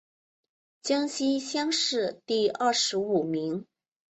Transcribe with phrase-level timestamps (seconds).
[0.81, 3.67] 江西乡试第二十五名。